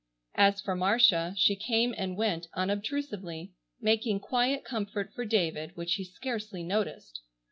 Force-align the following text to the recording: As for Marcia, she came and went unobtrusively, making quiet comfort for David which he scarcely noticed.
As 0.33 0.59
for 0.59 0.75
Marcia, 0.75 1.35
she 1.37 1.55
came 1.55 1.93
and 1.95 2.17
went 2.17 2.47
unobtrusively, 2.55 3.53
making 3.79 4.19
quiet 4.19 4.63
comfort 4.65 5.13
for 5.13 5.25
David 5.25 5.77
which 5.77 5.93
he 5.93 6.03
scarcely 6.03 6.63
noticed. 6.63 7.21